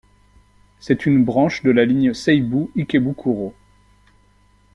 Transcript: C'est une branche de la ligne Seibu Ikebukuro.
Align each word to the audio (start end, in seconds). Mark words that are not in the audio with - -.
C'est 0.79 1.05
une 1.05 1.23
branche 1.23 1.61
de 1.61 1.69
la 1.69 1.85
ligne 1.85 2.15
Seibu 2.15 2.71
Ikebukuro. 2.75 3.53